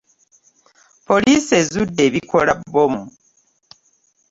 Poliisi 1.07 1.51
ezudde 1.61 2.01
ebikola 2.09 2.51
bbomu 2.59 3.03